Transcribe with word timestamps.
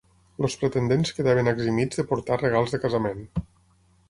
Els 0.47 0.53
pretendents 0.61 1.11
quedaven 1.17 1.51
eximits 1.51 2.01
de 2.01 2.07
portar 2.13 2.41
regals 2.45 2.75
de 2.77 2.81
casament. 2.89 3.23